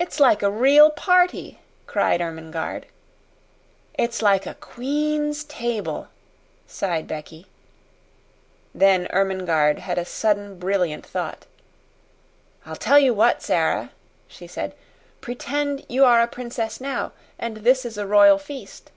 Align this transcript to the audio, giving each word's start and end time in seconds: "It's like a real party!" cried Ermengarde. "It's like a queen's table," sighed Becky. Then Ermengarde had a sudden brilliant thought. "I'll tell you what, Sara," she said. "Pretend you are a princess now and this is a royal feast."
"It's 0.00 0.18
like 0.18 0.42
a 0.42 0.50
real 0.50 0.90
party!" 0.90 1.60
cried 1.86 2.20
Ermengarde. 2.20 2.86
"It's 3.96 4.20
like 4.20 4.44
a 4.44 4.54
queen's 4.54 5.44
table," 5.44 6.08
sighed 6.66 7.06
Becky. 7.06 7.46
Then 8.74 9.06
Ermengarde 9.12 9.78
had 9.82 9.98
a 9.98 10.04
sudden 10.04 10.58
brilliant 10.58 11.06
thought. 11.06 11.46
"I'll 12.64 12.74
tell 12.74 12.98
you 12.98 13.14
what, 13.14 13.40
Sara," 13.40 13.92
she 14.26 14.48
said. 14.48 14.74
"Pretend 15.20 15.86
you 15.88 16.04
are 16.04 16.22
a 16.22 16.26
princess 16.26 16.80
now 16.80 17.12
and 17.38 17.58
this 17.58 17.84
is 17.84 17.96
a 17.96 18.04
royal 18.04 18.38
feast." 18.38 18.90